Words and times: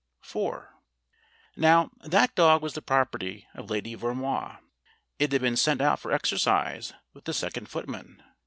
IV 0.27 0.63
Now, 1.55 1.91
that 2.01 2.33
dog 2.33 2.63
was 2.63 2.73
the 2.73 2.81
property 2.81 3.45
of 3.53 3.69
Lady 3.69 3.93
Vermoise. 3.93 4.57
It 5.19 5.31
had 5.31 5.43
been 5.43 5.55
sent 5.55 5.79
out 5.79 5.99
for 5.99 6.11
exercise 6.11 6.91
with 7.13 7.25
the 7.25 7.35
second 7.35 7.69
footman. 7.69 8.23